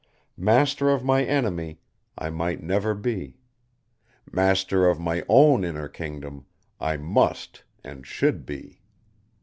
[0.39, 1.79] Master of my enemy
[2.17, 3.37] I might never be;
[4.31, 6.47] master of my own inner kingdom
[6.79, 8.81] I must and should be.